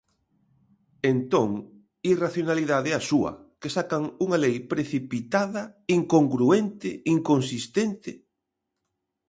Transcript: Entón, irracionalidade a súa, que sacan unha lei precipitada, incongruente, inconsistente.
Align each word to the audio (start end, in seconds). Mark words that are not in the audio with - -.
Entón, 1.13 1.49
irracionalidade 2.13 2.91
a 2.99 3.01
súa, 3.09 3.31
que 3.61 3.73
sacan 3.77 4.03
unha 4.25 4.37
lei 4.43 4.55
precipitada, 4.73 5.63
incongruente, 5.97 6.89
inconsistente. 7.15 8.11